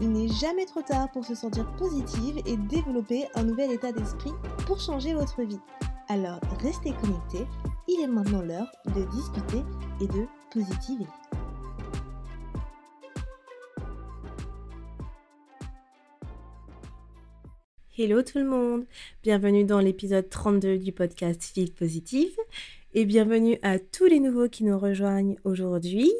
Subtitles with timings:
[0.00, 4.30] Il n'est jamais trop tard pour se sentir positive et développer un nouvel état d'esprit
[4.64, 5.58] pour changer votre vie.
[6.08, 7.44] Alors restez connectés,
[7.88, 9.64] il est maintenant l'heure de discuter
[10.00, 11.06] et de positiver.
[17.98, 18.86] Hello tout le monde,
[19.24, 22.36] bienvenue dans l'épisode 32 du podcast Feel Positive
[22.94, 26.12] et bienvenue à tous les nouveaux qui nous rejoignent aujourd'hui.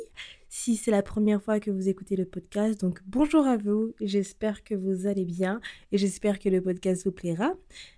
[0.50, 4.64] Si c'est la première fois que vous écoutez le podcast, donc bonjour à vous, j'espère
[4.64, 5.60] que vous allez bien
[5.92, 7.52] et j'espère que le podcast vous plaira.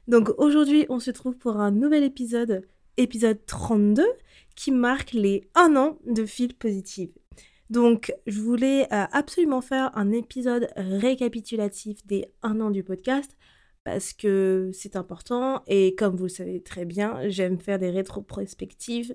[0.08, 4.04] Donc aujourd'hui on se trouve pour un nouvel épisode, épisode 32,
[4.56, 7.10] qui marque les 1 an de Feel Positive.
[7.70, 13.36] Donc, je voulais euh, absolument faire un épisode récapitulatif des 1 an du podcast
[13.84, 19.14] parce que c'est important et comme vous le savez très bien, j'aime faire des rétrospectives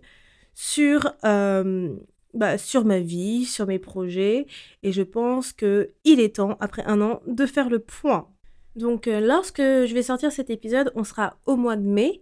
[0.53, 1.97] sur, euh,
[2.35, 4.45] bah, sur ma vie, sur mes projets
[4.83, 8.27] et je pense que il est temps, après un an, de faire le point.
[8.75, 12.21] Donc euh, lorsque je vais sortir cet épisode, on sera au mois de mai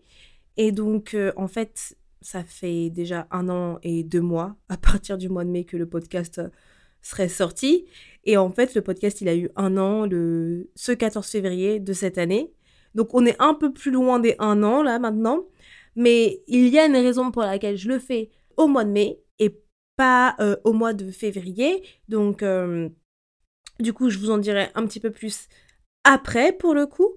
[0.58, 5.17] et donc euh, en fait ça fait déjà un an et deux mois à partir
[5.17, 6.42] du mois de mai que le podcast
[7.03, 7.86] serait sorti.
[8.23, 11.94] Et en fait, le podcast, il a eu un an le, ce 14 février de
[11.94, 12.52] cette année.
[12.95, 15.45] Donc, on est un peu plus loin des un an, là, maintenant.
[15.95, 19.20] Mais il y a une raison pour laquelle je le fais au mois de mai
[19.95, 21.83] pas euh, au mois de février.
[22.08, 22.89] Donc, euh,
[23.80, 25.48] du coup, je vous en dirai un petit peu plus
[26.04, 27.15] après, pour le coup.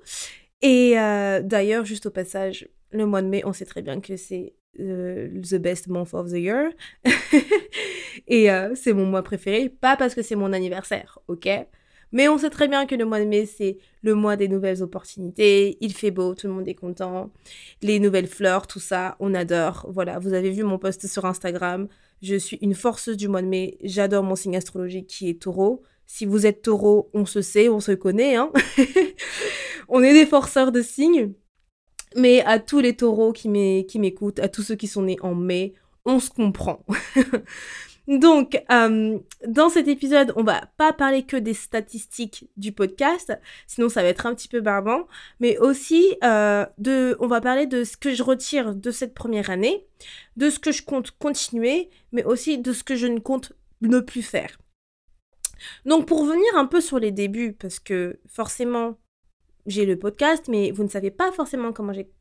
[0.63, 4.17] Et euh, d'ailleurs, juste au passage, le mois de mai, on sait très bien que
[4.17, 6.71] c'est the best month of the year.
[8.27, 11.49] et c'est mon mois préféré, pas parce que c'est mon anniversaire, ok?
[12.13, 14.83] Mais on sait très bien que le mois de mai, c'est le mois des nouvelles
[14.83, 15.77] opportunités.
[15.81, 17.31] Il fait beau, tout le monde est content.
[17.83, 19.87] Les nouvelles fleurs, tout ça, on adore.
[19.91, 21.89] Voilà, vous avez vu mon post sur Instagram.
[22.23, 23.79] Je suis une forceuse du mois de mai.
[23.83, 25.83] J'adore mon signe astrologique qui est taureau.
[26.07, 28.37] Si vous êtes taureau, on se sait, on se connaît.
[28.37, 28.51] Hein
[29.89, 31.33] on est des forceurs de signes.
[32.17, 35.75] Mais à tous les taureaux qui m'écoutent, à tous ceux qui sont nés en mai,
[36.05, 36.85] on se comprend.
[38.09, 43.37] Donc, euh, dans cet épisode, on va pas parler que des statistiques du podcast,
[43.67, 45.09] sinon ça va être un petit peu barbant,
[45.41, 49.51] mais aussi euh, de, on va parler de ce que je retire de cette première
[49.51, 49.87] année,
[50.37, 53.99] de ce que je compte continuer, mais aussi de ce que je ne compte ne
[53.99, 54.57] plus faire.
[55.85, 58.99] Donc, pour venir un peu sur les débuts, parce que forcément,
[59.67, 61.73] j'ai le podcast, mais vous ne savez pas forcément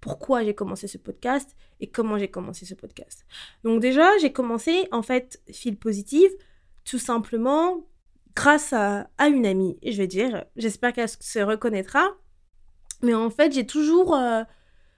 [0.01, 3.25] pourquoi j'ai commencé ce podcast et comment j'ai commencé ce podcast.
[3.63, 6.31] Donc déjà, j'ai commencé en fait fil positive
[6.83, 7.85] tout simplement
[8.35, 10.45] grâce à, une amie, je vais dire.
[10.55, 12.15] J'espère qu'elle se reconnaîtra.
[13.01, 14.43] Mais en fait, j'ai toujours, euh,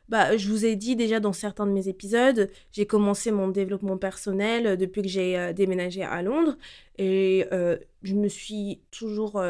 [0.09, 3.97] bah, je vous ai dit déjà dans certains de mes épisodes, j'ai commencé mon développement
[3.97, 6.57] personnel depuis que j'ai euh, déménagé à Londres
[6.97, 9.41] et euh, je me suis toujours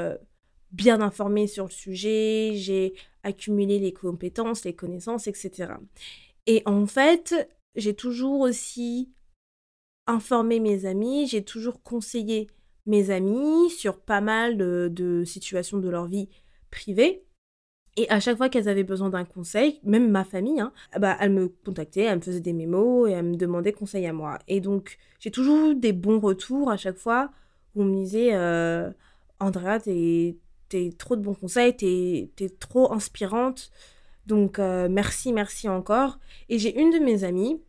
[0.72, 5.74] bien informée sur le sujet, j'ai accumulé les compétences, les connaissances, etc.
[6.46, 9.12] Et en fait, j'ai toujours aussi
[10.08, 12.48] informé mes amis, j'ai toujours conseillé
[12.86, 16.30] mes amis sur pas mal de, situations de leur vie
[16.72, 17.24] privée.
[17.98, 21.34] Et à chaque fois qu'elles avaient besoin d'un conseil, même ma famille, hein, bah, elles
[21.34, 24.38] me contactaient, elles me faisaient des mémos et elles me demandaient conseil à moi.
[24.48, 27.32] Et donc, j'ai toujours eu des bons retours à chaque fois
[27.76, 28.92] où on me disait euh,
[29.40, 30.38] Andrea, t'es
[30.70, 33.72] t'es trop de bons conseils, t'es es trop inspirante.
[34.26, 36.20] Donc euh, merci, merci encore.
[36.50, 37.62] Et j'ai une de mes amies,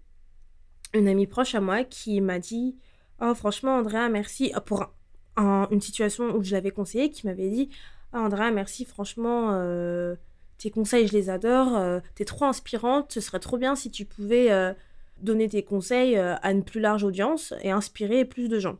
[0.92, 2.76] une amie proche à moi, qui m'a dit
[3.20, 4.52] Oh, franchement, Andrea, merci.
[4.66, 4.92] Pour
[5.36, 7.70] une situation où je l'avais conseillé, qui m'avait dit
[8.12, 10.16] oh, Andrea, merci, franchement, euh,
[10.58, 11.76] tes conseils, je les adore.
[11.76, 13.12] Euh, t'es trop inspirante.
[13.12, 14.74] Ce serait trop bien si tu pouvais
[15.20, 18.78] donner tes conseils à une plus large audience et inspirer plus de gens.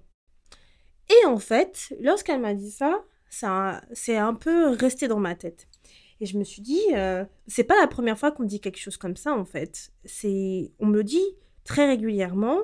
[1.11, 5.69] Et en fait, lorsqu'elle m'a dit ça, c'est un peu resté dans ma tête.
[6.21, 8.81] Et je me suis dit, euh, c'est pas la première fois qu'on me dit quelque
[8.81, 9.93] chose comme ça en fait.
[10.05, 12.61] C'est, on me dit très régulièrement.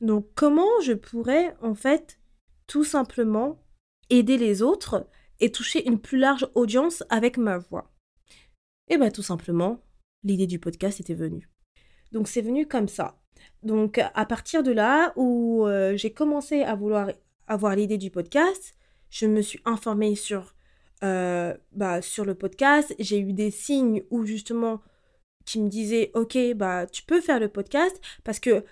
[0.00, 2.18] Donc comment je pourrais en fait
[2.66, 3.62] tout simplement
[4.10, 5.06] aider les autres
[5.38, 7.92] et toucher une plus large audience avec ma voix?
[8.88, 9.80] Et bien tout simplement,
[10.24, 11.48] l'idée du podcast était venue.
[12.10, 13.16] Donc c'est venu comme ça.
[13.62, 17.10] Donc à partir de là où euh, j'ai commencé à vouloir
[17.46, 18.74] avoir l'idée du podcast,
[19.12, 20.56] je me suis informée sur
[21.04, 22.94] euh, bah, sur le podcast.
[22.98, 24.80] J'ai eu des signes où justement
[25.44, 28.64] qui me disaient ok bah tu peux faire le podcast parce que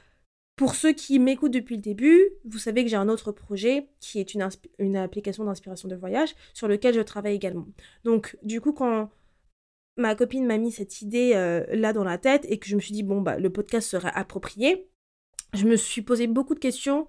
[0.56, 4.20] pour ceux qui m'écoutent depuis le début, vous savez que j'ai un autre projet qui
[4.20, 4.48] est une,
[4.78, 7.66] une application d'inspiration de voyage sur lequel je travaille également.
[8.04, 9.10] Donc du coup quand
[9.96, 12.80] ma copine m'a mis cette idée euh, là dans la tête et que je me
[12.80, 14.88] suis dit bon bah le podcast serait approprié,
[15.52, 17.08] je me suis posé beaucoup de questions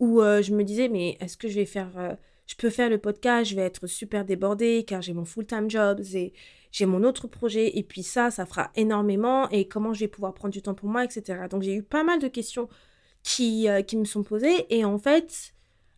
[0.00, 2.16] où euh, je me disais mais est-ce que je vais faire
[2.46, 6.02] je peux faire le podcast, je vais être super débordée car j'ai mon full-time job,
[6.02, 10.34] j'ai mon autre projet et puis ça, ça fera énormément et comment je vais pouvoir
[10.34, 11.42] prendre du temps pour moi, etc.
[11.50, 12.68] Donc j'ai eu pas mal de questions
[13.22, 15.54] qui, euh, qui me sont posées et en fait,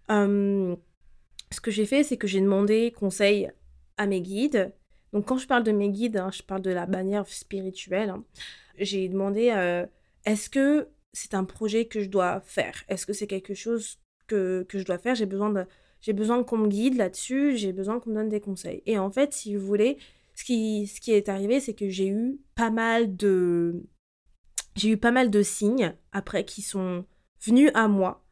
[0.09, 3.51] ce que j'ai fait, c'est que j'ai demandé conseil
[3.97, 4.73] à mes guides.
[5.13, 8.11] Donc quand je parle de mes guides, hein, je parle de la bannière spirituelle.
[8.11, 8.25] Hein.
[8.79, 9.87] j'ai demandé euh,
[10.25, 12.83] est-ce que c'est un projet que je dois faire?
[12.89, 15.15] Est-ce que c'est quelque chose que, que je dois faire?
[15.15, 15.65] J'ai besoin de
[16.05, 18.83] j'ai besoin qu'on me guide là-dessus, j'ai besoin qu'on me donne des conseils.
[18.85, 19.97] Et en fait, si vous voulez,
[20.35, 23.83] ce qui, ce qui est arrivé, c'est que j'ai eu pas mal de...
[24.77, 27.07] J'ai eu pas mal de signes après qui sont
[27.41, 28.23] venus à moi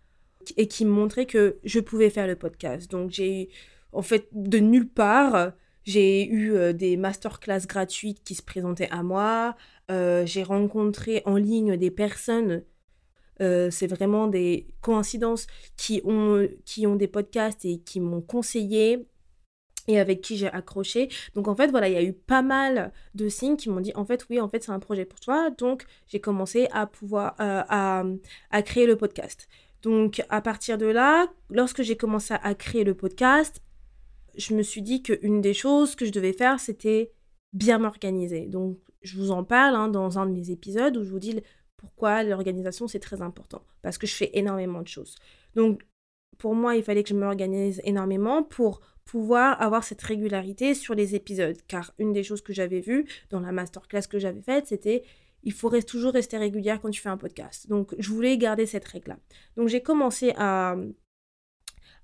[0.58, 2.90] et qui me montraient que je pouvais faire le podcast.
[2.90, 3.48] Donc j'ai eu,
[3.92, 5.52] en fait, de nulle part,
[5.84, 9.56] j'ai eu euh, des masterclass gratuites qui se présentaient à moi.
[9.90, 12.64] Euh, j'ai rencontré en ligne des personnes
[13.40, 15.46] euh, c'est vraiment des coïncidences
[15.76, 19.06] qui ont, qui ont des podcasts et qui m'ont conseillé
[19.88, 21.08] et avec qui j'ai accroché.
[21.34, 23.92] Donc en fait, voilà, il y a eu pas mal de signes qui m'ont dit,
[23.94, 25.50] en fait, oui, en fait, c'est un projet pour toi.
[25.50, 27.62] Donc j'ai commencé à pouvoir, euh,
[28.50, 29.48] à, créer le podcast.
[29.82, 33.60] Donc à partir de là, lorsque j'ai commencé à créer le podcast,
[34.36, 37.12] je me suis dit qu'une des choses que je devais faire, c'était
[37.52, 38.46] bien m'organiser.
[38.46, 41.40] Donc je vous en parle hein, dans un de mes épisodes où je vous dis
[41.82, 45.16] pourquoi l'organisation, c'est très important Parce que je fais énormément de choses.
[45.56, 45.82] Donc,
[46.38, 51.16] pour moi, il fallait que je m'organise énormément pour pouvoir avoir cette régularité sur les
[51.16, 51.56] épisodes.
[51.66, 55.02] Car une des choses que j'avais vues dans la masterclass que j'avais faite, c'était
[55.42, 57.68] il faut toujours rester régulière quand tu fais un podcast.
[57.68, 59.18] Donc, je voulais garder cette règle-là.
[59.56, 60.76] Donc, j'ai commencé à,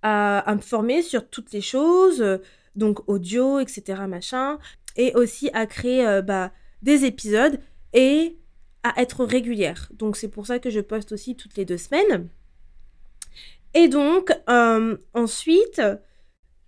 [0.02, 2.40] à, me former sur toutes les choses,
[2.74, 4.58] donc audio, etc., machin,
[4.96, 6.50] et aussi à créer euh, bah,
[6.82, 7.60] des épisodes
[7.92, 8.40] et
[8.96, 9.90] être régulière.
[9.92, 12.28] Donc c'est pour ça que je poste aussi toutes les deux semaines.
[13.74, 15.96] Et donc euh, ensuite, euh,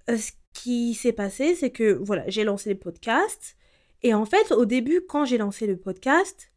[0.09, 3.57] ce qui s'est passé, c'est que voilà, j'ai lancé le podcast.
[4.03, 6.51] Et en fait, au début, quand j'ai lancé le podcast,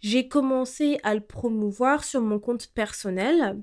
[0.00, 3.62] j'ai commencé à le promouvoir sur mon compte personnel,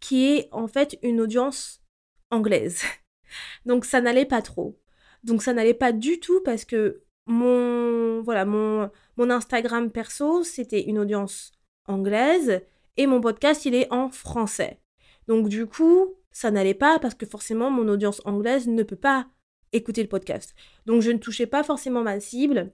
[0.00, 1.82] qui est en fait une audience
[2.30, 2.82] anglaise.
[3.66, 4.78] Donc ça n'allait pas trop.
[5.24, 10.82] Donc ça n'allait pas du tout parce que mon voilà mon mon Instagram perso, c'était
[10.82, 11.52] une audience
[11.86, 12.62] anglaise
[12.96, 14.80] et mon podcast, il est en français.
[15.28, 19.26] Donc du coup, ça n'allait pas parce que forcément, mon audience anglaise ne peut pas
[19.72, 20.54] écouter le podcast.
[20.86, 22.72] Donc je ne touchais pas forcément ma cible.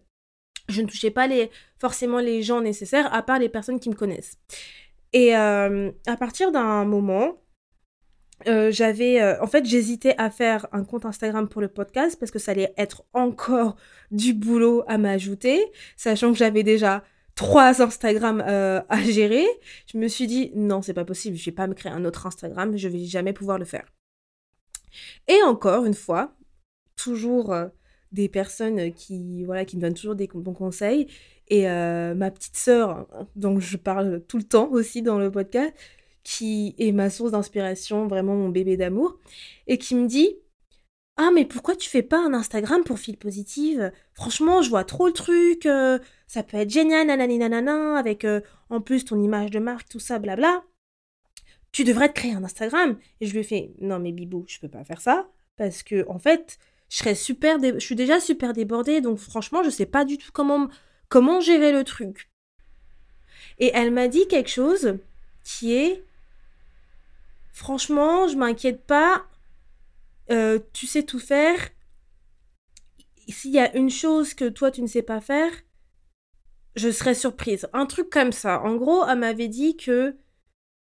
[0.69, 3.95] Je ne touchais pas les, forcément les gens nécessaires, à part les personnes qui me
[3.95, 4.39] connaissent.
[5.13, 7.43] Et euh, à partir d'un moment,
[8.47, 12.33] euh, j'avais euh, en fait j'hésitais à faire un compte Instagram pour le podcast parce
[12.33, 13.77] que ça allait être encore
[14.11, 15.63] du boulot à m'ajouter
[15.97, 17.05] sachant que j'avais déjà
[17.35, 19.47] trois Instagram euh, à gérer.
[19.93, 22.27] Je me suis dit non c'est pas possible je vais pas me créer un autre
[22.27, 23.85] Instagram je vais jamais pouvoir le faire.
[25.29, 26.35] Et encore une fois
[26.97, 27.55] toujours
[28.13, 31.09] des personnes qui voilà qui me donnent toujours des bons conseils.
[31.49, 35.75] Et ma petite sœur dont je parle tout le temps aussi dans le podcast
[36.23, 39.19] qui est ma source d'inspiration, vraiment mon bébé d'amour,
[39.67, 40.37] et qui me dit
[41.17, 43.93] Ah, mais pourquoi tu fais pas un Instagram pour fil positive?
[44.13, 48.41] Franchement, je vois trop le truc, euh, ça peut être génial, nanani nanana, avec euh,
[48.69, 50.65] en plus ton image de marque, tout ça, blabla.
[51.73, 52.99] Tu devrais te créer un Instagram.
[53.21, 56.07] Et je lui ai fait Non, mais Bibou, je peux pas faire ça, parce que
[56.09, 56.59] en fait,
[56.89, 60.31] je serais super, je suis déjà super débordée, donc franchement, je sais pas du tout
[60.33, 60.69] comment,
[61.09, 62.31] comment gérer le truc.
[63.59, 64.99] Et elle m'a dit quelque chose
[65.45, 66.05] qui est
[67.61, 69.27] Franchement, je m'inquiète pas.
[70.31, 71.59] Euh, tu sais tout faire.
[73.29, 75.53] S'il y a une chose que toi tu ne sais pas faire,
[76.75, 77.69] je serais surprise.
[77.75, 78.63] Un truc comme ça.
[78.63, 80.17] En gros, elle m'avait dit que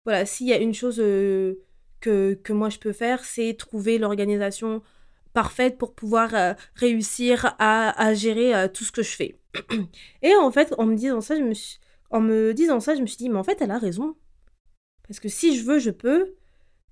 [0.04, 1.64] voilà, s'il y a une chose euh,
[2.00, 4.80] que, que, moi je peux faire, c'est trouver l'organisation
[5.32, 9.40] parfaite pour pouvoir euh, réussir à, à gérer tout ce que je fais.
[10.22, 11.54] Et en fait, en me disant ça, je me
[12.10, 14.14] en me disant ça, je me suis dit, mais en fait, elle a raison.
[15.08, 16.37] Parce que si je veux, je peux.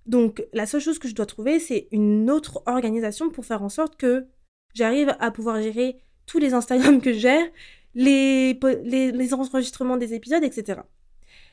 [0.06, 3.68] Donc la seule chose que je dois trouver, c'est une autre organisation pour faire en
[3.68, 4.26] sorte que
[4.74, 7.48] j'arrive à pouvoir gérer tous les Instagram que je
[7.94, 10.80] les, enregistrements des épisodes, etc.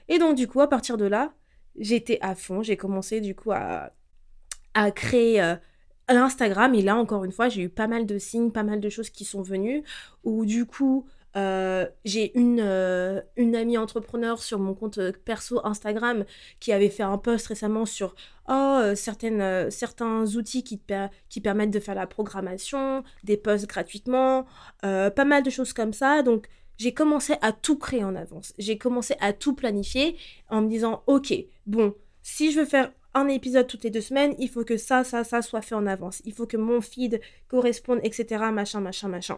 [0.09, 1.33] Et donc du coup, à partir de là,
[1.77, 3.91] j'étais à fond, j'ai commencé du coup à,
[4.95, 5.55] créer euh,
[6.07, 8.89] Instagram, et là encore une fois, j'ai eu pas mal de signes, pas mal de
[8.89, 9.83] choses qui sont venues,
[10.23, 15.59] où du coup, euh, j'ai une, euh, une amie entrepreneur sur mon compte euh, perso
[15.65, 16.25] Instagram
[16.59, 18.13] qui avait fait un post récemment sur
[18.49, 20.81] oh, certaines, certains outils qui,
[21.29, 24.45] qui permettent de faire la programmation, des posts gratuitement,
[24.81, 26.21] pas mal de choses comme ça.
[26.23, 26.47] Donc,
[26.77, 28.53] j'ai commencé à tout créer en avance.
[28.57, 30.17] J'ai commencé à tout planifier
[30.49, 31.33] en me disant, ok,
[31.65, 35.03] bon, si je veux faire un épisode toutes les deux semaines, il faut que ça,
[35.03, 36.21] ça, ça soit fait en avance.
[36.25, 38.45] Il faut que mon feed corresponde, etc.
[38.51, 39.37] Machin, machin, machin.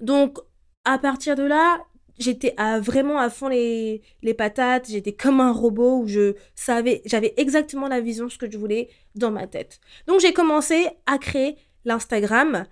[0.00, 0.38] Donc,
[0.84, 1.84] à partir de là,
[2.18, 4.88] j'étais à, vraiment à fond les, les patates.
[4.88, 8.88] J'étais comme un robot où je savais, j'avais exactement la vision, ce que je voulais
[9.14, 9.80] dans ma tête.
[10.06, 12.64] Donc, j'ai commencé à créer l'Instagram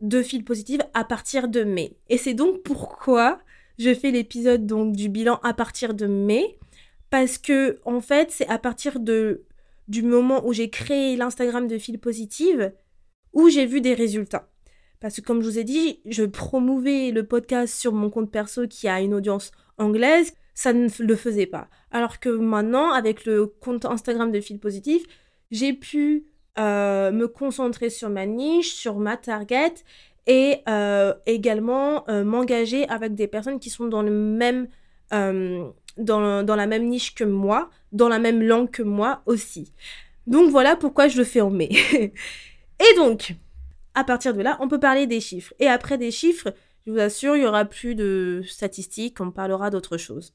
[0.00, 1.96] de fil positive à partir de mai.
[2.08, 3.38] Et c'est donc pourquoi
[3.78, 6.58] je fais l'épisode donc du bilan à partir de mai
[7.10, 9.44] parce que en fait, c'est à partir de
[9.88, 12.72] du moment où j'ai créé l'Instagram de fil positive
[13.32, 14.49] où j'ai vu des résultats.
[15.00, 18.66] Parce que comme je vous ai dit, je promouvais le podcast sur mon compte perso
[18.68, 21.68] qui a une audience anglaise, ça ne le faisait pas.
[21.90, 25.02] Alors que maintenant, avec le compte Instagram de fil positif,
[25.50, 26.26] j'ai pu
[26.58, 29.72] euh, me concentrer sur ma niche, sur ma target
[30.26, 34.68] et euh, également euh, m'engager avec des personnes qui sont dans le même
[35.12, 39.72] dans, dans, la même niche que moi, dans la même langue que moi aussi.
[40.28, 41.68] Donc voilà pourquoi je le fais en mai.
[41.92, 43.34] et donc,
[43.94, 45.54] à partir de là, on peut parler des chiffres.
[45.58, 46.54] Et après des chiffres,
[46.86, 50.34] je vous assure, il y aura plus de statistiques, on parlera d'autre chose.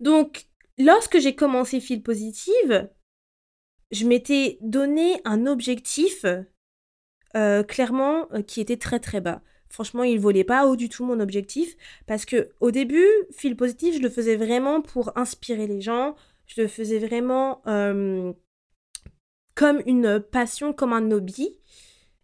[0.00, 0.46] Donc,
[0.78, 2.88] lorsque j'ai commencé Fil Positive,
[3.90, 6.24] je m'étais donné un objectif
[7.36, 9.42] euh, clairement euh, qui était très très bas.
[9.68, 13.94] Franchement, il volait pas haut du tout mon objectif parce que au début, fil positif,
[13.94, 16.16] je le faisais vraiment pour inspirer les gens.
[16.46, 18.32] Je le faisais vraiment euh,
[19.54, 21.56] comme une passion, comme un hobby.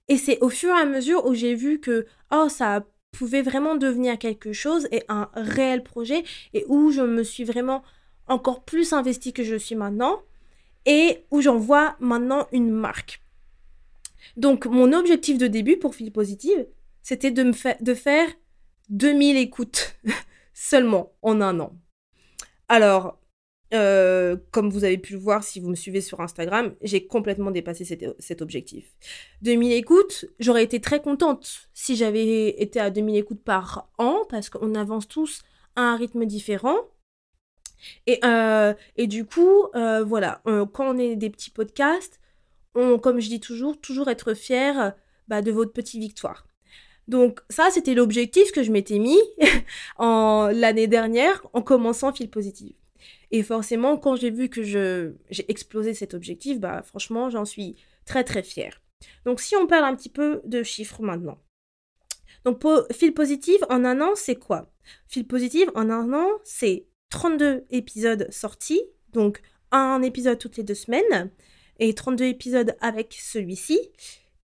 [0.08, 3.76] Et c'est au fur et à mesure où j'ai vu que oh ça pouvait vraiment
[3.76, 6.22] devenir quelque chose et un réel projet
[6.52, 7.82] et où je me suis vraiment
[8.28, 10.22] encore plus investie que je suis maintenant
[10.84, 13.22] et où j'en vois maintenant une marque.
[14.36, 16.66] Donc mon objectif de début pour Fil Positive,
[17.02, 18.28] c'était de, me de faire
[18.90, 19.96] 2000 écoutes
[20.54, 21.72] seulement en un an.
[22.68, 23.18] Alors,
[23.74, 27.50] euh, comme vous avez pu le voir si vous me suivez sur Instagram, j'ai complètement
[27.50, 28.84] dépassé cet, objectif.
[29.42, 34.50] 2000 écoutes, j'aurais été très contente si j'avais été à 2000 écoutes par an, parce
[34.50, 35.42] qu'on avance tous
[35.74, 36.76] à un rythme différent.
[38.06, 42.20] Et, euh, du coup, euh, voilà, quand on est des petits podcasts,
[42.74, 44.94] on, comme je dis toujours, toujours être fier
[45.28, 46.46] bah, de votre petite victoire.
[47.08, 49.18] Donc ça, c'était l'objectif que je m'étais mis
[49.98, 52.74] l'année dernière en commençant Fil Positive.
[53.30, 58.24] Et forcément, quand j'ai vu que j'ai explosé cet objectif, bah franchement, j'en suis très
[58.24, 58.80] très fière.
[59.24, 61.38] Donc si on parle un petit peu de chiffres maintenant.
[62.44, 64.70] Donc Fil Positive en un an, c'est quoi?
[65.08, 69.42] Fil Positive en un an, c'est 32 épisodes sortis, donc
[69.72, 71.30] un épisode toutes les deux semaines,
[71.78, 73.78] et 32 épisodes avec celui-ci,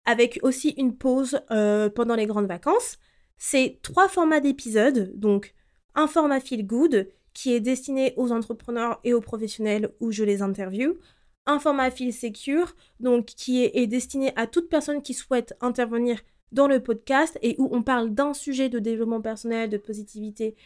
[0.04, 2.98] avec aussi une pause euh, pendant les grandes vacances.
[3.36, 5.54] C'est trois formats d'épisodes, donc
[5.94, 7.08] un format feel good
[7.38, 10.98] qui est destiné aux entrepreneurs et aux professionnels où je les interviewe,
[11.46, 16.20] un format feel secure, donc qui est, est destiné à toute personne qui souhaite intervenir
[16.50, 20.56] dans le podcast et où on parle d'un sujet de développement personnel, de positivité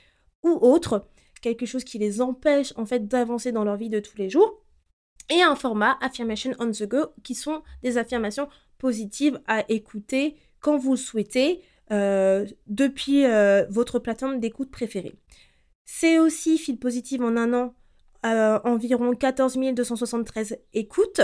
[0.43, 1.07] ou autre,
[1.43, 4.65] quelque chose qui les empêche en fait d'avancer dans leur vie de tous les jours.
[5.29, 8.49] Et un format Affirmation on the Go, qui sont des affirmations
[8.79, 11.61] positives à écouter quand vous le souhaitez
[11.91, 15.13] euh, depuis euh, votre plateforme d'écoute préférée.
[15.85, 17.75] C'est aussi fil positive en un an,
[18.25, 21.21] euh, environ 14 273 écoutes.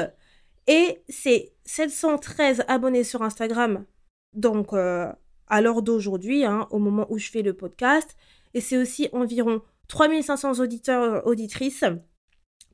[0.66, 3.86] Et c'est 713 abonnés sur Instagram,
[4.34, 8.16] donc à l'heure d'aujourd'hui, hein, au moment où je fais le podcast.
[8.54, 11.84] Et c'est aussi environ 3500 auditeurs, auditrices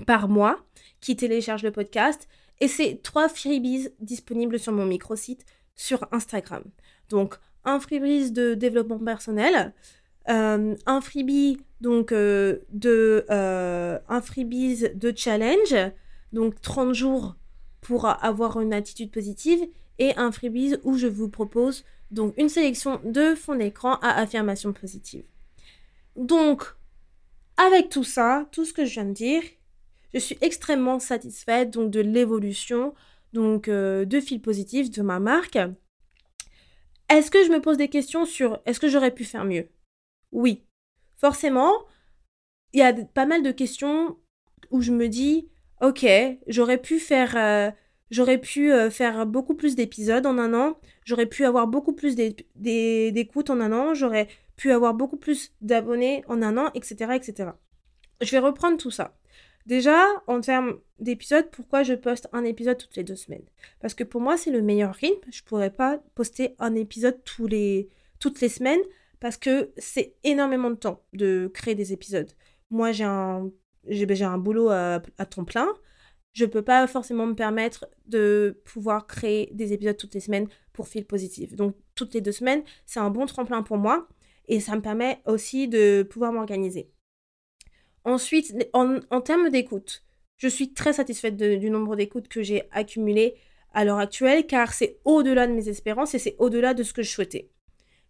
[0.06, 0.64] par mois
[1.00, 2.28] qui téléchargent le podcast.
[2.60, 6.64] Et c'est trois freebies disponibles sur mon micro-site sur Instagram.
[7.08, 9.74] Donc, un freebie de développement personnel,
[10.28, 15.76] euh, un freebie donc euh, de euh, un freebie de challenge,
[16.32, 17.36] donc 30 jours
[17.82, 19.60] pour avoir une attitude positive,
[19.98, 24.72] et un freebie où je vous propose donc une sélection de fonds d'écran à affirmation
[24.72, 25.24] positive.
[26.16, 26.64] Donc,
[27.58, 29.42] avec tout ça, tout ce que je viens de dire,
[30.14, 32.94] je suis extrêmement satisfaite de l'évolution
[33.34, 35.58] donc euh, de fil positif de ma marque.
[37.10, 39.68] Est-ce que je me pose des questions sur est-ce que j'aurais pu faire mieux?
[40.32, 40.63] Oui,
[41.24, 41.72] forcément,
[42.74, 44.18] il y a pas mal de questions
[44.70, 45.48] où je me dis
[45.80, 46.04] ok,
[46.48, 50.76] j'aurais pu faire euh, faire beaucoup plus d'épisodes en un an.
[51.06, 53.94] J'aurais pu avoir beaucoup plus d'écoutes en un an.
[53.94, 57.52] J'aurais pu avoir beaucoup plus d'abonnés en un an, etc., etc.
[58.20, 59.16] Je vais reprendre tout ça.
[59.64, 63.46] Déjà, en termes d'épisodes, pourquoi je poste un épisode toutes les deux semaines?
[63.80, 65.30] Parce que pour moi, c'est le meilleur rythme.
[65.32, 67.88] Je pourrais pas poster un épisode toutes les
[68.50, 68.82] semaines
[69.24, 72.30] parce que c'est énormément de temps de créer des épisodes.
[72.68, 73.50] Moi, j'ai un,
[73.88, 75.00] j'ai, ben, un boulot à,
[75.30, 75.66] temps plein.
[76.34, 80.46] Je ne peux pas forcément me permettre de pouvoir créer des épisodes toutes les semaines
[80.74, 81.56] pour fil positif.
[81.56, 84.06] Donc, toutes les deux semaines, c'est un bon tremplin pour moi
[84.46, 86.90] et ça me permet aussi de pouvoir m'organiser.
[88.04, 90.04] Ensuite, en, termes d'écoute,
[90.36, 93.36] je suis très satisfaite du nombre d'écoutes que j'ai accumulé
[93.72, 97.02] à l'heure actuelle car c'est au-delà de mes espérances et c'est au-delà de ce que
[97.02, 97.53] je souhaitais.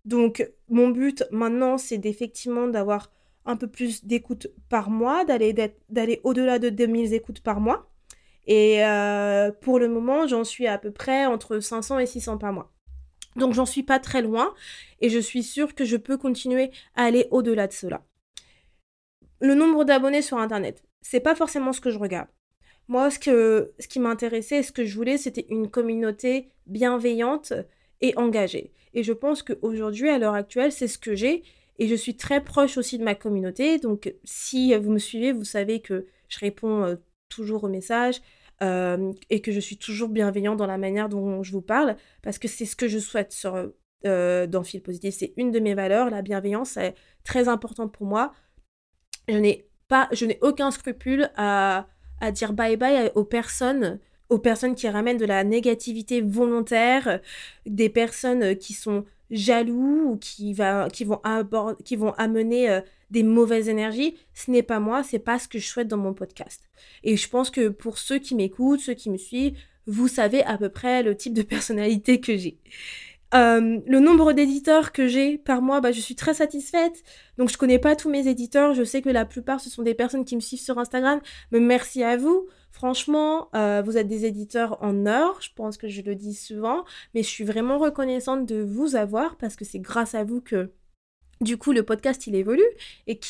[0.04, 3.10] Donc, mon but maintenant, c'est d'effectivement d'avoir
[3.46, 5.54] un peu plus d'écoutes par mois, d'aller,
[6.24, 7.90] au-delà de 2000 écoutes par mois.
[8.46, 12.52] Et euh, pour le moment, j'en suis à peu près entre 500 et 600 par
[12.52, 12.72] mois.
[13.36, 14.54] Donc, j'en suis pas très loin
[15.00, 18.02] et je suis sûre que je peux continuer à aller au-delà de cela
[19.44, 22.28] le nombre d'abonnés sur Internet, c'est pas forcément ce que je regarde.
[22.88, 27.52] Moi, ce, que, ce qui m'intéressait, ce que je voulais, c'était une communauté bienveillante
[28.00, 28.72] et engagée.
[28.94, 31.42] Et je pense qu'aujourd'hui, à l'heure actuelle, c'est ce que j'ai.
[31.78, 33.78] Et je suis très proche aussi de ma communauté.
[33.78, 36.96] Donc, si vous me suivez, vous savez que je réponds euh,
[37.28, 38.20] toujours aux messages
[38.62, 41.96] euh, et que je suis toujours bienveillant dans la manière dont je vous parle.
[42.22, 43.70] Parce que c'est ce que je souhaite sur,
[44.06, 45.14] euh, dans Fil Positif.
[45.18, 46.10] C'est une de mes valeurs.
[46.10, 48.32] La bienveillance est très importante pour moi
[49.28, 51.86] je n'ai pas, je n'ai aucun scrupule à,
[52.20, 53.98] à dire bye bye aux personnes
[54.28, 57.20] aux personnes qui ramènent de la négativité volontaire,
[57.66, 61.20] des personnes qui sont jaloux ou qui vont
[62.16, 65.88] amener euh, des mauvaises énergies, ce n'est pas moi, c'est pas ce que je souhaite
[65.88, 66.62] dans mon podcast.
[67.02, 69.56] Et je pense que pour ceux qui m'écoutent, ceux qui me suivent,
[69.86, 72.58] vous savez à peu près le type de personnalité que j'ai.
[73.34, 77.02] Euh, le nombre d'éditeurs que j'ai par mois, bah, je suis très satisfaite.
[77.36, 78.74] Donc je connais pas tous mes éditeurs.
[78.74, 81.20] Je sais que la plupart ce sont des personnes qui me suivent sur Instagram.
[81.50, 82.46] Mais merci à vous.
[82.74, 85.40] Franchement, euh, vous êtes des éditeurs en or.
[85.40, 86.84] Je pense que je le dis souvent.
[87.14, 90.72] Mais je suis vraiment reconnaissante de vous avoir parce que c'est grâce à vous que
[91.40, 92.66] du coup, le podcast, il évolue
[93.06, 93.20] et,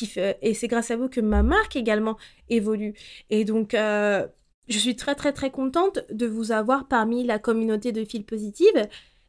[0.41, 2.17] et c'est grâce à vous que ma marque également
[2.49, 2.95] évolue.
[3.29, 4.25] Et donc, euh,
[4.67, 8.87] je suis très, très, très contente de vous avoir parmi la communauté de fil positive.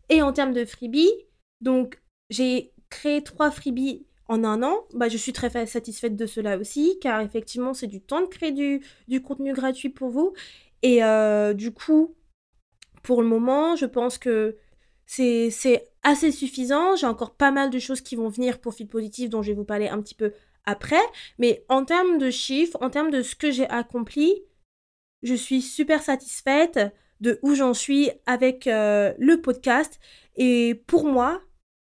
[0.08, 1.12] Et en termes de freebies,
[1.60, 2.00] donc
[2.30, 4.86] j'ai créé trois freebies en un an.
[4.94, 8.52] Bah, je suis très satisfaite de cela aussi, car effectivement, c'est du temps de créer
[8.52, 10.32] du, contenu gratuit pour vous.
[10.82, 12.14] Et euh, du coup,
[13.02, 14.56] pour le moment, je pense que
[15.06, 16.96] c'est assez suffisant.
[16.96, 19.56] J'ai encore pas mal de choses qui vont venir pour Fit Positif, dont je vais
[19.56, 20.32] vous parler un petit peu
[20.64, 21.02] après.
[21.38, 24.42] Mais en termes de chiffres, en termes de ce que j'ai accompli,
[25.22, 26.80] je suis super satisfaite
[27.20, 29.98] de où j'en suis avec euh, le podcast.
[30.36, 31.40] Et pour moi,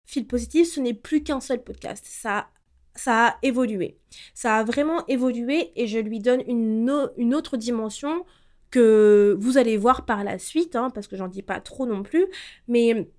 [0.08, 2.02] Fil Positif, ce n'est plus qu'un seul podcast.
[2.08, 2.48] Ça,
[2.94, 3.98] ça a évolué.
[4.32, 8.24] Ça a vraiment évolué et je lui donne une, autre dimension
[8.70, 12.02] que vous allez voir par la suite, hein, parce que j'en dis pas trop non
[12.02, 12.24] plus.
[12.68, 13.10] Mais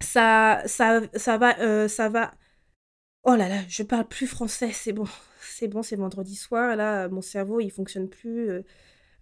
[0.00, 2.32] ça, ça, ça va, euh, ça va.
[3.24, 5.06] Oh là là, je parle plus français, c'est bon,
[5.40, 6.76] c'est bon, c'est vendredi soir.
[6.76, 8.62] Là, mon cerveau, il fonctionne plus.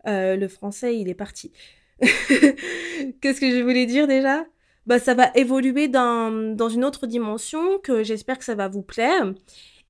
[0.06, 1.52] Euh, le français, il est parti.
[2.00, 4.44] Qu'est-ce que je voulais dire déjà?
[4.88, 8.82] Bah, Ça va évoluer dans, dans une autre dimension que j'espère que ça va vous
[8.82, 9.32] plaire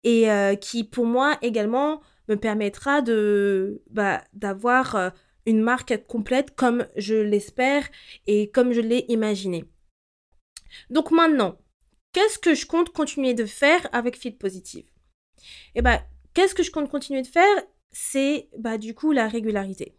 [0.04, 5.11] et euh, qui pour moi également me permettra de bah, d'avoir euh,
[5.46, 7.88] une marque complète comme je l'espère
[8.26, 9.64] et comme je l'ai imaginé.
[10.90, 11.56] Donc maintenant,
[12.12, 14.84] qu'est-ce que je compte continuer de faire avec Fit Positive?
[15.74, 16.02] Eh bah,
[16.34, 17.62] qu'est-ce que je compte continuer de faire?
[17.90, 19.97] C'est bah, du coup la régularité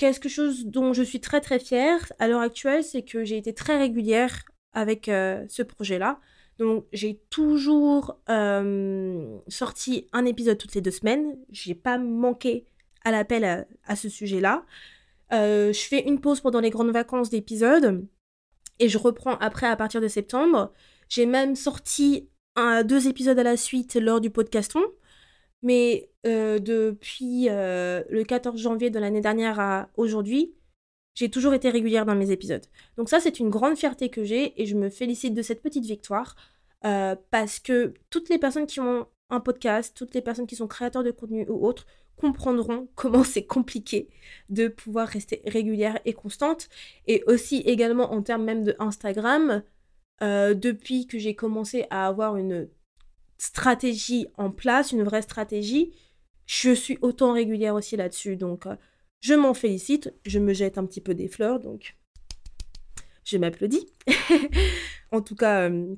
[0.00, 3.52] quelque chose dont je suis très très fière à l'heure actuelle, c'est que j'ai été
[3.52, 6.18] très régulière avec euh, ce projet-là.
[6.58, 11.36] Donc j'ai toujours euh, sorti un épisode toutes les deux semaines.
[11.50, 12.66] J'ai pas manqué
[13.04, 14.64] à l'appel à, ce sujet-là.
[15.32, 18.06] Euh, je fais une pause pendant les grandes vacances d'épisodes
[18.78, 20.72] et je reprends après à partir de septembre.
[21.10, 22.28] J'ai même sorti
[22.84, 24.82] deux épisodes à la suite lors du podcaston.
[25.62, 30.54] Mais euh, depuis euh, le 14 janvier de l'année dernière à aujourd'hui,
[31.14, 32.64] j'ai toujours été régulière dans mes épisodes.
[32.96, 35.84] Donc ça, c'est une grande fierté que j'ai et je me félicite de cette petite
[35.84, 36.34] victoire
[36.84, 40.66] euh, parce que toutes les personnes qui ont un podcast, toutes les personnes qui sont
[40.66, 44.08] créateurs de contenu ou autres, comprendront comment c'est compliqué
[44.48, 46.68] de pouvoir rester régulière et constante.
[47.06, 49.62] Et aussi également en termes même de Instagram,
[50.22, 52.68] depuis que j'ai commencé à avoir une
[53.40, 55.92] stratégie en place, une vraie stratégie,
[56.46, 58.36] je suis autant régulière aussi là-dessus.
[58.36, 58.76] Donc, euh,
[59.20, 61.96] Je m'en félicite, je me jette un petit peu des fleurs, donc
[63.24, 63.86] je m'applaudis.
[65.12, 65.94] en tout cas, euh,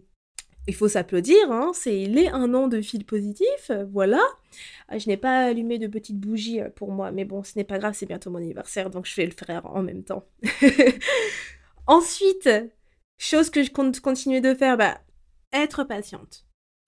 [0.69, 4.23] il faut s'applaudir, hein, c'est les un an de fil positif, voilà.
[4.89, 7.65] Ah, je n'ai pas allumé de petites bougies euh, pour moi, mais bon, ce n'est
[7.65, 10.27] pas grave, c'est bientôt mon anniversaire, donc je vais le faire en même temps.
[11.87, 12.49] Ensuite,
[13.19, 15.01] chose que je compte continuer de faire, bah,
[15.53, 16.45] être patiente.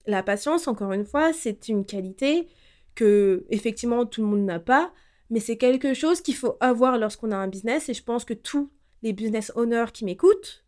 [0.07, 2.47] La patience, encore une fois, c'est une qualité
[2.93, 4.93] que effectivement tout le monde n'a pas,
[5.29, 8.33] mais c'est quelque chose qu'il faut avoir lorsqu'on a un business et je pense que
[8.33, 8.71] tous
[9.03, 10.65] les business owners qui m'écoutent,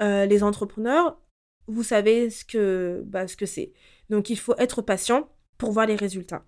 [0.00, 1.20] euh, les entrepreneurs,
[1.66, 3.72] vous savez ce que bah, ce c'est.
[4.10, 6.44] Donc il faut être patient pour voir les résultats.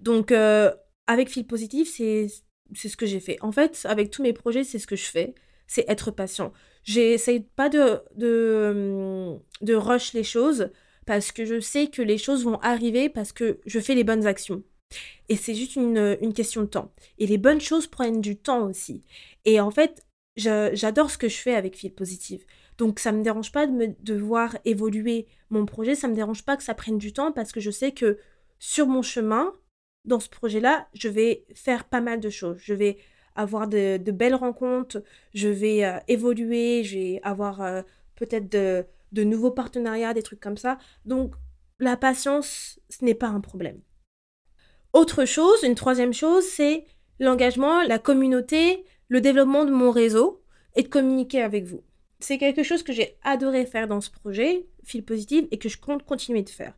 [0.00, 0.72] Donc euh,
[1.06, 2.28] avec Fil Positif, c'est
[2.74, 3.38] ce que j'ai fait.
[3.40, 5.34] En fait, avec tous mes projets, c'est ce que je fais,
[5.66, 6.52] c'est être patient.
[6.84, 10.70] J'essaye pas de, de, de rush les choses
[11.10, 14.28] parce que je sais que les choses vont arriver parce que je fais les bonnes
[14.28, 14.62] actions.
[15.28, 16.92] Et c'est juste une, question de temps.
[17.18, 19.02] Et les bonnes choses prennent du temps aussi.
[19.44, 22.44] Et en fait, j'adore ce que je fais avec Fil Positive.
[22.78, 26.12] Donc ça ne me dérange pas de, me, de voir évoluer mon projet, ça ne
[26.12, 28.16] me dérange pas que ça prenne du temps parce que je sais que
[28.60, 29.52] sur mon chemin,
[30.04, 32.58] dans ce projet-là, je vais faire pas mal de choses.
[32.60, 32.98] Je vais
[33.34, 35.02] avoir de, belles rencontres,
[35.34, 37.82] je vais euh, évoluer, je vais avoir euh,
[38.14, 40.78] peut-être de, de nouveaux partenariats, des trucs comme ça.
[41.04, 41.34] Donc
[41.78, 43.80] la patience, ce n'est pas un problème.
[44.92, 46.84] Autre chose, une troisième chose, c'est
[47.20, 50.42] l'engagement, la communauté, le développement de mon réseau
[50.74, 51.82] et de communiquer avec vous.
[52.18, 55.78] C'est quelque chose que j'ai adoré faire dans ce projet, Fil Positive, et que je
[55.78, 56.74] compte continuer de faire.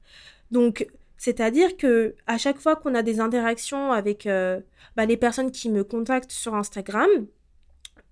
[0.51, 4.61] Donc, c'est-à-dire que à chaque fois qu'on a des interactions avec euh,
[4.97, 7.09] bah, les personnes qui me contactent sur Instagram,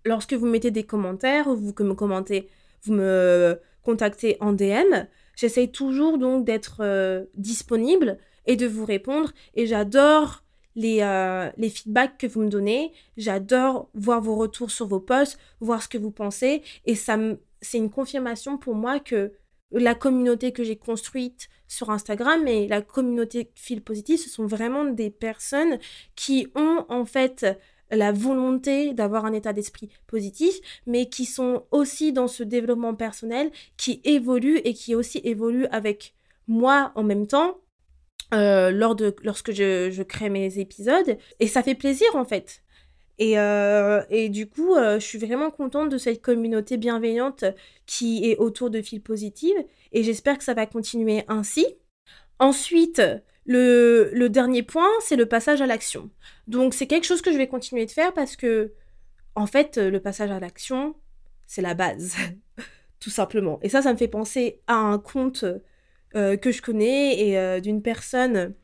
[0.05, 2.49] lorsque vous mettez des commentaires, ou vous me commentez,
[2.85, 9.33] vous me contactez en DM, j'essaye toujours donc d'être euh, disponible et de vous répondre.
[9.55, 10.45] Et j'adore
[10.77, 12.93] les, euh, les feedbacks que vous me donnez.
[13.17, 16.63] J'adore voir vos retours sur vos posts, voir ce que vous pensez.
[16.85, 17.19] Et ça
[17.63, 19.33] c'est une confirmation pour moi que
[19.73, 24.85] la communauté que j'ai construite sur Instagram et la communauté fil positif, ce sont vraiment
[24.85, 25.79] des personnes
[26.17, 27.47] qui ont en fait
[27.91, 30.55] la volonté d'avoir un état d'esprit positif,
[30.87, 36.15] mais qui sont aussi dans ce développement personnel, qui évoluent et qui aussi évoluent avec
[36.49, 37.59] moi en même temps.
[38.33, 42.63] Euh, lors de, lorsque je, je crée mes épisodes et ça fait plaisir en fait
[43.21, 47.45] et, euh, et du coup, euh, je suis vraiment contente de cette communauté bienveillante
[47.85, 49.55] qui est autour de Fil Positive
[49.93, 51.67] et j'espère que ça va continuer ainsi.
[52.39, 53.03] Ensuite,
[53.53, 56.11] le, dernier point, c'est le passage à l'action.
[56.47, 58.73] Donc, c'est quelque chose que je vais continuer de faire parce que,
[59.35, 60.95] en fait, le passage à l'action,
[61.47, 62.17] c'est la base,
[63.01, 63.59] tout simplement.
[63.63, 65.45] Et ça, ça me fait penser à un compte
[66.15, 68.55] euh, que je connais et d'une personne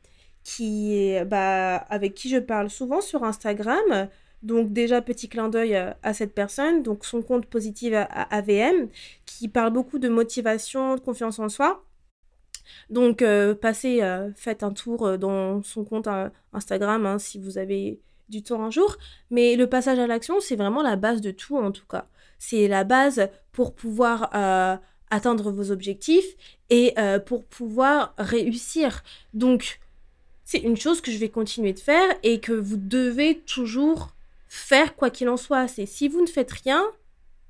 [0.43, 4.09] qui bah, avec qui je parle souvent sur Instagram
[4.43, 8.03] donc déjà, petit clin d'œil à, cette personne, donc son compte positif à,
[8.35, 8.87] AVM,
[9.25, 11.83] qui parle beaucoup de motivation, de confiance en soi.
[12.89, 16.07] Donc euh, passez, euh, faites un tour euh, dans son compte
[16.53, 17.99] Instagram hein, si vous avez
[18.29, 18.97] du temps un jour.
[19.31, 22.07] Mais le passage à l'action, c'est vraiment la base de tout en tout cas.
[22.39, 24.29] C'est la base pour pouvoir
[25.09, 26.35] atteindre vos objectifs
[26.69, 26.93] et
[27.25, 29.01] pour pouvoir réussir.
[29.33, 29.79] Donc,
[30.45, 34.13] c'est une chose que je vais continuer de faire et que vous devez toujours
[34.49, 35.67] faire quoi qu'il en soit.
[35.67, 36.85] C'est si vous ne faites rien,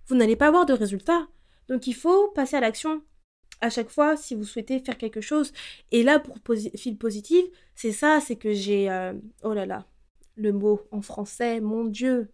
[0.07, 1.27] vous n'allez pas avoir de résultat.
[1.69, 3.01] Donc il faut passer à l'action
[3.61, 5.53] à chaque fois si vous souhaitez faire quelque chose.
[5.91, 6.37] Et là, pour
[6.75, 8.89] fil positif, c'est ça, c'est que j'ai...
[8.89, 9.85] Euh, oh là là,
[10.35, 12.29] le mot en français, mon Dieu.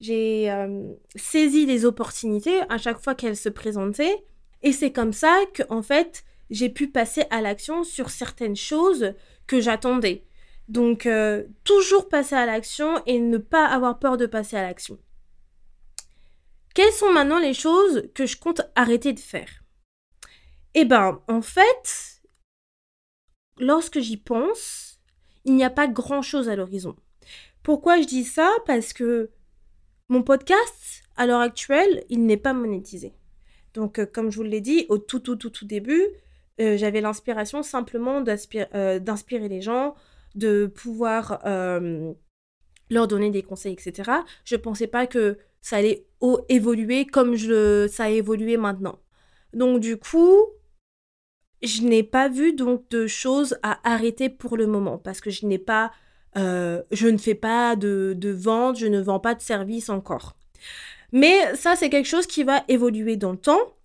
[0.00, 4.24] J'ai euh, saisi les opportunités à chaque fois qu'elles se présentaient.
[4.62, 9.14] Et c'est comme ça que, en fait, j'ai pu passer à l'action sur certaines choses
[9.46, 10.24] que j'attendais.
[10.68, 14.98] Donc, euh, toujours passer à l'action et ne pas avoir peur de passer à l'action.
[16.74, 19.63] Quelles sont maintenant les choses que je compte arrêter de faire?
[20.74, 22.22] Eh ben, en fait,
[23.58, 24.98] lorsque j'y pense,
[25.44, 26.96] il n'y a pas grand-chose à l'horizon.
[27.62, 28.50] Pourquoi je dis ça?
[28.66, 29.30] Parce que
[30.08, 33.14] mon podcast, à l'heure actuelle, il n'est pas monétisé.
[33.72, 36.04] Donc, euh, comme je vous l'ai dit, au tout, tout, tout, tout début,
[36.60, 39.94] euh, j'avais l'inspiration simplement d'inspirer les gens,
[40.34, 42.12] de pouvoir euh,
[42.90, 44.10] leur donner des conseils, etc.
[44.44, 46.06] Je ne pensais pas que ça allait
[46.48, 47.36] évoluer comme
[47.88, 48.98] ça a évolué maintenant.
[49.52, 50.38] Donc du coup,
[51.64, 55.46] je n'ai pas vu donc de choses à arrêter pour le moment parce que je
[55.46, 55.92] n'ai pas,
[56.36, 60.36] euh, je ne fais pas de, de vente, je ne vends pas de service encore.
[61.12, 63.76] Mais ça, c'est quelque chose qui va évoluer dans le temps.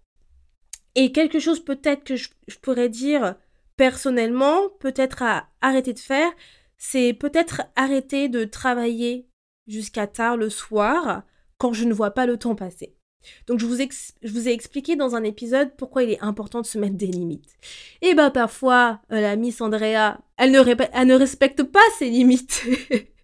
[0.95, 2.29] Et quelque chose peut-être que je
[2.61, 3.35] pourrais dire
[3.77, 6.31] personnellement, peut-être à arrêter de faire,
[6.77, 9.29] c'est peut-être arrêter de travailler
[9.67, 11.23] jusqu'à tard le soir
[11.57, 12.98] quand je ne vois pas le temps passer.
[13.47, 16.95] Donc je vous, ai expliqué dans un épisode pourquoi il est important de se mettre
[16.95, 17.57] des limites.
[18.01, 20.61] Et bah parfois, euh, la Miss Andrea, elle ne,
[20.93, 22.63] elle ne respecte pas ses limites.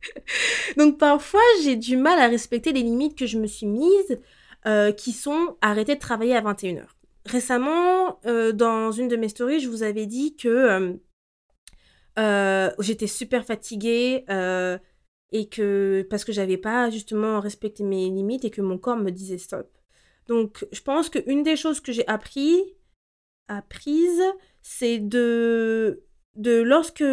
[0.77, 4.19] Donc parfois, j'ai du mal à respecter les limites que je me suis mises,
[4.65, 6.85] euh, qui sont arrêter de travailler à 21h.
[7.25, 10.97] Récemment, euh, dans une de mes stories, je vous avais dit que
[12.79, 14.25] j'étais super fatiguée
[15.31, 19.09] et que parce que j'avais pas justement respecté mes limites et que mon corps me
[19.09, 19.67] disait stop.
[20.27, 22.61] Donc, je pense qu'une des choses que j'ai appris,
[23.47, 24.23] apprises,
[24.61, 26.03] c'est de,
[26.35, 27.03] de lorsque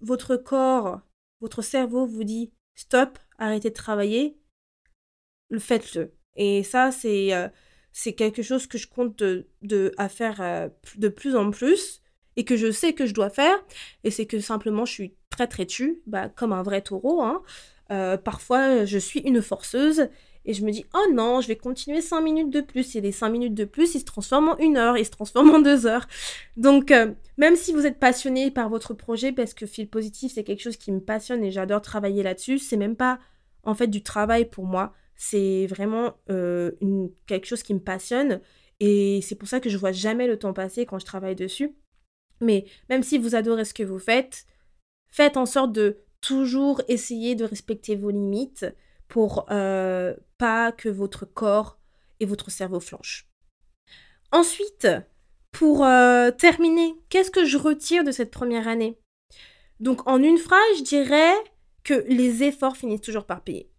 [0.00, 1.00] votre corps,
[1.40, 4.38] votre cerveau vous dit stop, arrêtez de travailler,
[5.50, 6.12] le faites-le.
[6.36, 7.48] Et ça, c'est euh,
[7.92, 12.00] c'est quelque chose que je compte de, à faire euh, de plus en plus
[12.36, 13.58] et que je sais que je dois faire.
[14.04, 17.22] Et c'est que simplement, je suis très très tue, bah, comme un vrai taureau.
[17.22, 17.42] Hein.
[17.90, 20.08] Euh, parfois, je suis une forceuse
[20.48, 22.96] et je me dis, oh non, je vais continuer 5 minutes de plus.
[22.96, 25.56] Et les 5 minutes de plus, ils se transforment en une heure, ils se transforment
[25.56, 26.08] en deux heures.
[26.56, 30.44] Donc, euh, même si vous êtes passionné par votre projet, parce que Fil Positif, c'est
[30.44, 33.18] quelque chose qui me passionne et j'adore travailler là-dessus, c'est même pas
[33.62, 34.94] en fait du travail pour moi.
[35.16, 36.70] C'est vraiment euh,
[37.26, 38.40] quelque chose qui me passionne.
[38.80, 41.76] Et c'est pour ça que je vois jamais le temps passer quand je travaille dessus.
[42.40, 44.46] Mais même si vous adorez ce que vous faites,
[45.10, 48.64] faites en sorte de toujours essayer de respecter vos limites
[49.08, 51.78] pour euh, pas que votre corps
[52.20, 53.28] et votre cerveau flanchent.
[54.32, 54.86] Ensuite,
[55.52, 58.98] pour euh, terminer, qu'est-ce que je retire de cette première année?
[59.80, 61.34] Donc en une phrase, je dirais
[61.84, 63.70] que les efforts finissent toujours par payer.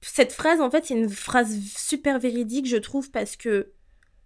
[0.00, 3.72] Cette phrase, en fait, c'est une phrase super véridique, je trouve, parce que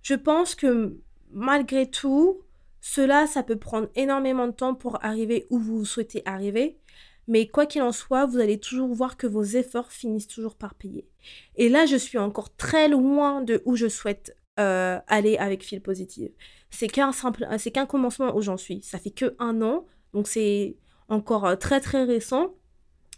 [0.03, 2.43] je pense que malgré tout,
[2.81, 6.79] cela, ça peut prendre énormément de temps pour arriver où vous souhaitez arriver.
[7.29, 10.75] Mais quoi qu'il en soit, vous allez toujours voir que vos efforts finissent toujours par
[10.75, 11.09] payer.
[11.57, 15.81] Et là, je suis encore très loin de où je souhaite euh, aller avec Fil
[15.81, 16.31] Positive.
[16.71, 18.83] C'est qu'un simple, c'est qu'un commencement où j'en suis.
[18.83, 20.77] Ça fait que un an, donc c'est
[21.09, 22.55] encore euh, très très récent.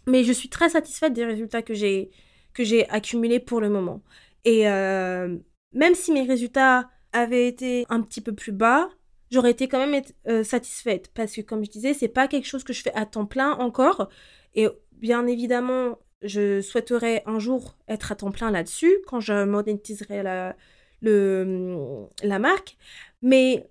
[0.07, 2.11] Mais je suis très satisfaite des résultats que j'ai
[2.53, 4.01] que j'ai accumulés pour le moment.
[4.45, 5.37] Et euh,
[5.73, 8.89] même si mes résultats avaient été un petit peu plus bas,
[9.31, 12.63] j'aurais été quand même euh, satisfaite parce que comme je disais, c'est pas quelque chose
[12.63, 14.09] que je fais à temps plein encore
[14.53, 20.23] et bien évidemment, je souhaiterais un jour être à temps plein là-dessus quand je monétiserai
[20.23, 20.55] la,
[21.01, 22.77] le, la marque.
[23.21, 23.69] Mais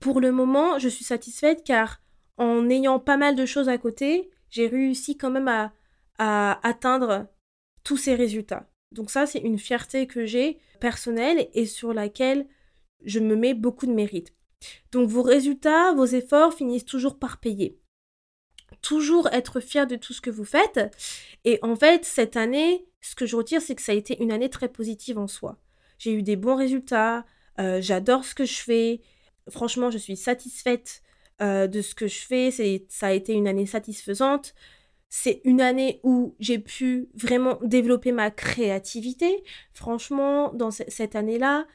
[0.00, 2.02] pour le moment, je suis satisfaite car
[2.36, 5.72] en ayant pas mal de choses à côté, j'ai réussi quand même à,
[6.18, 7.26] à atteindre
[7.82, 8.68] tous ces résultats.
[8.92, 12.46] Donc ça, c'est une fierté que j'ai personnelle et sur laquelle
[13.04, 14.35] je me mets beaucoup de mérite.
[14.92, 17.78] Donc vos résultats, vos efforts finissent toujours par payer.
[18.82, 20.80] Toujours être fier de tout ce que vous faites.
[21.44, 24.32] Et en fait, cette année, ce que je retire, c'est que ça a été une
[24.32, 25.58] année très positive en soi.
[25.98, 27.24] J'ai eu des bons résultats,
[27.58, 29.00] euh, j'adore ce que je fais.
[29.48, 31.02] Franchement, je suis satisfaite
[31.40, 32.50] euh, de ce que je fais.
[32.88, 34.54] Ça a été une année satisfaisante.
[35.08, 39.44] C'est une année où j'ai pu vraiment développer ma créativité.
[39.72, 41.66] Franchement, dans cette année-là,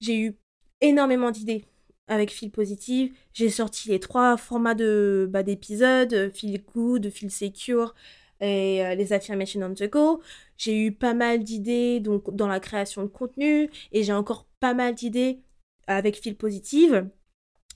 [0.00, 0.38] j'ai eu
[0.80, 1.69] énormément d'idées
[2.10, 3.14] avec Feel Positive.
[3.32, 7.94] J'ai sorti les trois formats de bah, d'épisodes, Feel Good, Feel Secure
[8.40, 10.20] et euh, les affirmations on the go.
[10.58, 14.74] J'ai eu pas mal d'idées donc dans la création de contenu et j'ai encore pas
[14.74, 15.40] mal d'idées
[15.86, 17.08] avec Feel Positive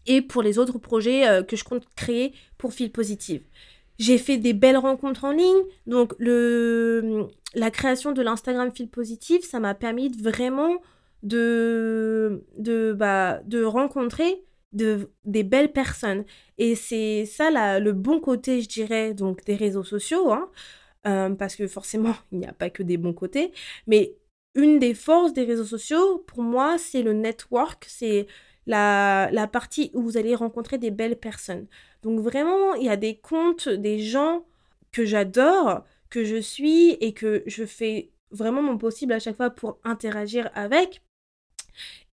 [0.07, 3.43] et pour les autres projets euh, que je compte créer pour Feel Positive.
[4.01, 9.45] J'ai fait des belles rencontres en ligne, donc le, la création de l'Instagram Feel Positive,
[9.45, 10.79] ça m'a permis de vraiment
[11.25, 16.25] de, de, bah, de rencontrer de, des belles personnes.
[16.59, 20.51] Et c'est ça le bon côté, je dirais, donc des réseaux sociaux, hein,
[21.07, 23.53] euh, parce que forcément, il n'y a pas que des bons côtés.
[23.87, 24.17] Mais
[24.55, 28.27] une des forces des réseaux sociaux, pour moi, c'est le network, c'est
[28.67, 31.67] la, la partie où vous allez rencontrer des belles personnes.
[32.03, 34.45] Donc vraiment, il y a des comptes, des gens
[34.93, 39.51] que j'adore, que je suis et que je fais vraiment mon possible à chaque fois
[39.51, 41.03] pour interagir avec.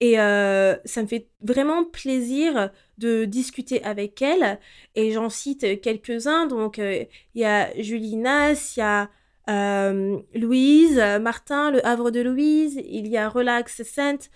[0.00, 4.58] Et euh, ça me fait vraiment plaisir de discuter avec elle.
[4.94, 6.46] Et j'en cite quelques-uns.
[6.46, 9.10] Donc, euh, il y a Julie Nas, il y a
[9.50, 12.80] euh, Louise, Martin, le Havre de Louise.
[12.86, 14.30] Il y a Relax Scent,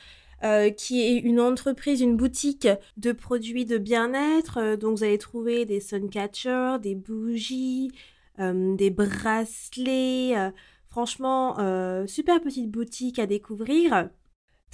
[0.77, 4.77] qui est une entreprise, une boutique de produits de bien-être.
[4.77, 7.91] donc, vous allez trouver des suncatchers, des bougies,
[8.39, 10.35] des bracelets.
[10.91, 11.57] franchement,
[12.07, 14.11] super petite boutique à découvrir.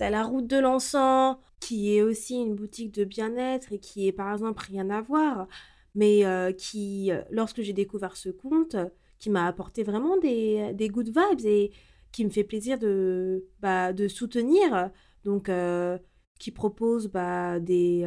[0.01, 4.13] T'as la route de l'encens, qui est aussi une boutique de bien-être et qui est
[4.13, 5.47] par exemple rien à voir,
[5.95, 8.77] mais euh, qui, euh, lorsque j'ai découvert ce compte,
[9.19, 11.71] qui m'a apporté vraiment des, des good vibes et
[12.13, 14.91] qui me fait plaisir de, bah, de soutenir.
[15.25, 15.99] Donc, euh,
[16.39, 18.07] qui propose bah, des,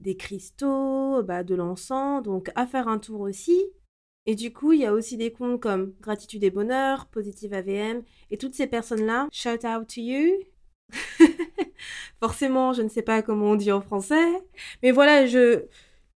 [0.00, 2.24] des cristaux, bah, de l'encens.
[2.24, 3.66] Donc, à faire un tour aussi.
[4.26, 8.02] Et du coup, il y a aussi des comptes comme Gratitude et Bonheur, Positive AVM.
[8.32, 10.40] Et toutes ces personnes-là, shout out to you.
[12.20, 14.26] Forcément, je ne sais pas comment on dit en français.
[14.82, 15.64] Mais voilà, je,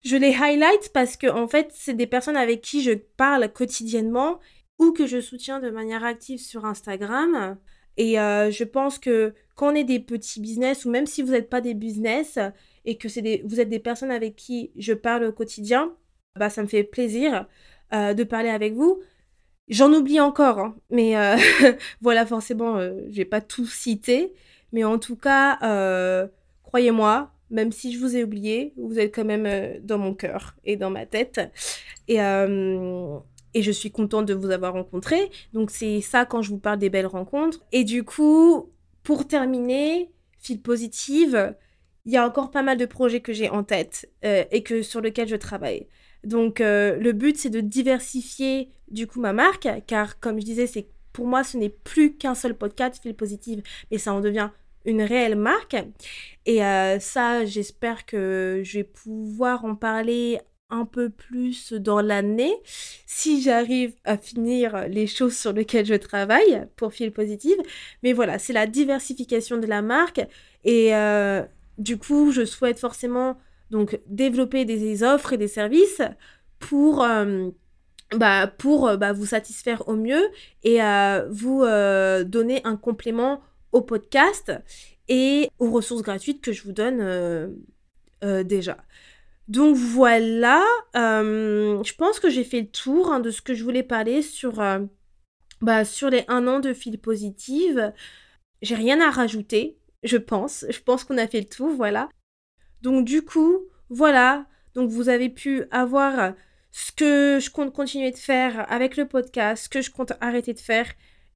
[0.05, 4.41] je les highlight parce que, en fait, c'est des personnes avec qui je parle quotidiennement
[4.79, 7.57] ou que je soutiens de manière active sur Instagram.
[7.97, 11.33] Et euh, je pense que quand on est des petits business, ou même si vous
[11.33, 12.39] n'êtes pas des business,
[12.85, 15.95] et que des, vous êtes des personnes avec qui je parle au quotidien,
[16.37, 17.47] bah, ça me fait plaisir
[17.93, 19.01] euh, de parler avec vous.
[19.69, 21.37] J'en oublie encore, hein, mais euh,
[22.01, 24.33] voilà, forcément, je n'ai pas tout cité.
[24.73, 25.59] Mais en tout cas,
[26.63, 30.77] croyez-moi, même si je vous ai oublié, vous êtes quand même dans mon cœur et
[30.77, 31.41] dans ma tête.
[32.09, 35.31] Et, et je suis contente de vous avoir rencontré.
[35.53, 37.61] Donc c'est ça quand je vous parle des belles rencontres.
[37.73, 38.71] Et du coup,
[39.03, 41.55] pour terminer, fil positive,
[42.05, 44.83] il y a encore pas mal de projets que j'ai en tête euh, et que
[44.83, 45.87] sur lesquels je travaille.
[46.25, 50.67] Donc euh, le but c'est de diversifier du coup ma marque car comme je disais
[50.67, 54.51] c'est pour moi ce n'est plus qu'un seul podcast fil positive mais ça en devient
[54.85, 55.77] une réelle marque
[56.47, 60.41] et euh, ça j'espère que je vais pouvoir en parler
[60.71, 62.55] un peu plus dans l'année
[63.07, 67.59] si j'arrive à finir les choses sur lesquelles je travaille pour Fil Positive.
[68.03, 70.27] Mais voilà, c'est la diversification de la marque
[70.65, 71.43] et euh,
[71.77, 73.39] du coup, je souhaite forcément
[73.71, 76.01] donc développer des, offres et des services
[76.59, 77.51] pour euh,
[78.17, 80.25] bah, pour bah, vous satisfaire au mieux
[80.65, 80.79] et
[81.29, 81.65] vous
[82.25, 83.43] donner un complément
[83.73, 84.53] au podcast
[85.09, 87.57] et aux ressources gratuites que je vous donne
[88.45, 88.77] déjà.
[89.49, 90.65] Donc voilà,
[90.97, 94.23] euh, je pense que j'ai fait le tour hein, de ce que je voulais parler
[94.23, 94.79] sur, euh,
[95.61, 97.93] bah, sur les un an de fil positive.
[98.63, 100.65] J'ai rien à rajouter, je pense.
[100.71, 102.09] Je pense qu'on a fait le tour, voilà.
[102.83, 103.59] Donc du coup,
[103.91, 104.47] voilà.
[104.75, 106.35] Donc vous avez pu avoir
[106.71, 110.55] ce que je compte continuer de faire avec le podcast, ce que je compte arrêter
[110.55, 110.87] de faire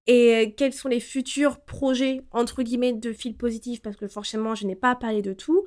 [0.06, 3.82] et quels sont les futurs projets entre guillemets de fil positif?
[3.82, 5.66] Parce que forcément je n'ai pas parlé de tout.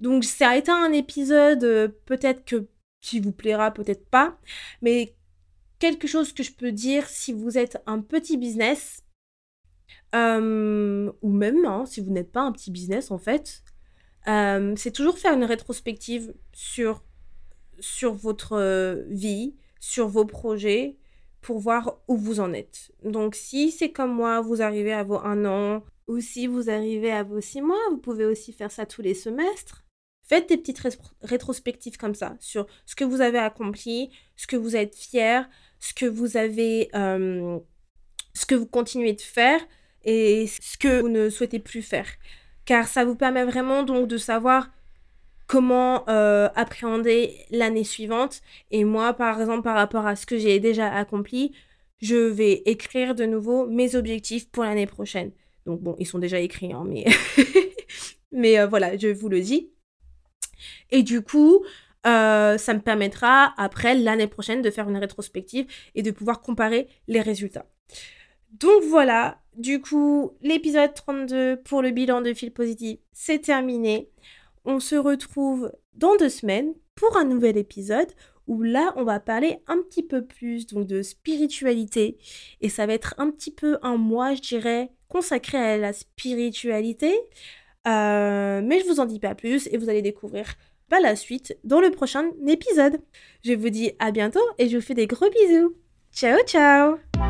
[0.00, 2.66] Donc ça a été un épisode euh, peut-être que
[3.00, 4.38] qui vous plaira, peut-être pas,
[4.82, 5.14] mais
[5.78, 9.04] quelque chose que je peux dire si vous êtes un petit business,
[10.14, 13.62] euh, ou même hein, si vous n'êtes pas un petit business en fait,
[14.28, 17.02] euh, c'est toujours faire une rétrospective sur,
[17.78, 20.99] sur votre vie, sur vos projets,
[21.40, 22.92] pour voir où vous en êtes.
[23.04, 27.12] Donc si c'est comme moi, vous arrivez à vos un an, ou si vous arrivez
[27.12, 29.84] à vos six mois, vous pouvez aussi faire ça tous les semestres.
[30.24, 30.80] Faites des petites
[31.22, 35.48] rétrospectives comme ça sur ce que vous avez accompli, ce que vous êtes fier,
[35.78, 37.58] ce que vous avez, euh,
[38.34, 39.60] ce que vous continuez de faire
[40.04, 42.06] et ce que vous ne souhaitez plus faire.
[42.64, 44.70] Car ça vous permet vraiment donc de savoir
[45.50, 48.40] comment euh, appréhender l'année suivante.
[48.70, 51.50] Et moi, par exemple, par rapport à ce que j'ai déjà accompli,
[52.00, 55.32] je vais écrire de nouveau mes objectifs pour l'année prochaine.
[55.66, 57.04] Donc bon, ils sont déjà écrits, hein, mais,
[58.32, 59.72] mais euh, voilà, je vous le dis.
[60.92, 61.64] Et du coup,
[62.06, 66.86] euh, ça me permettra après l'année prochaine de faire une rétrospective et de pouvoir comparer
[67.08, 67.66] les résultats.
[68.52, 74.10] Donc voilà, du coup, l'épisode 32 pour le bilan de fil positif, c'est terminé.
[74.64, 78.12] On se retrouve dans deux semaines pour un nouvel épisode
[78.46, 82.18] où là, on va parler un petit peu plus de spiritualité
[82.60, 87.14] et ça va être un petit peu un mois, je dirais, consacré à la spiritualité.
[87.86, 90.54] Euh, mais je vous en dis pas plus et vous allez découvrir
[90.88, 93.00] pas la suite dans le prochain épisode.
[93.44, 95.76] Je vous dis à bientôt et je vous fais des gros bisous.
[96.12, 97.29] Ciao ciao